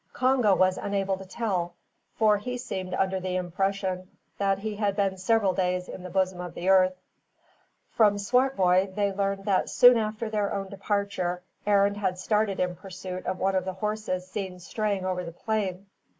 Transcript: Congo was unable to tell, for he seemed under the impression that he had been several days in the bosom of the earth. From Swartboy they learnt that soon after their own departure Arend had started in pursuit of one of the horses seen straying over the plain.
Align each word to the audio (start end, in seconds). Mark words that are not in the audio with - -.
Congo 0.13 0.55
was 0.55 0.79
unable 0.79 1.15
to 1.17 1.25
tell, 1.27 1.75
for 2.15 2.39
he 2.39 2.57
seemed 2.57 2.95
under 2.95 3.19
the 3.19 3.35
impression 3.35 4.07
that 4.39 4.57
he 4.57 4.75
had 4.77 4.95
been 4.95 5.15
several 5.15 5.53
days 5.53 5.87
in 5.87 6.01
the 6.01 6.09
bosom 6.09 6.41
of 6.41 6.55
the 6.55 6.69
earth. 6.69 6.95
From 7.91 8.17
Swartboy 8.17 8.95
they 8.95 9.13
learnt 9.13 9.45
that 9.45 9.69
soon 9.69 9.97
after 9.97 10.27
their 10.27 10.55
own 10.55 10.69
departure 10.69 11.43
Arend 11.67 11.97
had 11.97 12.17
started 12.17 12.59
in 12.59 12.75
pursuit 12.77 13.27
of 13.27 13.37
one 13.37 13.53
of 13.53 13.63
the 13.65 13.73
horses 13.73 14.25
seen 14.25 14.57
straying 14.59 15.05
over 15.05 15.23
the 15.23 15.31
plain. 15.31 15.85